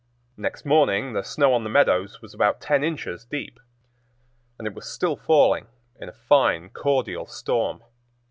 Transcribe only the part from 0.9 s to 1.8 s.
the snow on the